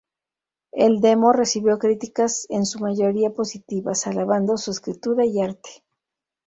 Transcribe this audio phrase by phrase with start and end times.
[0.71, 5.69] El demo recibió críticas en su mayoría positivas, alabando su escritura y arte.